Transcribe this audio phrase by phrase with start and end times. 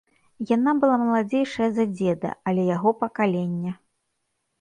[0.51, 3.71] Яна была маладзейшая за дзеда, але яго пакалення.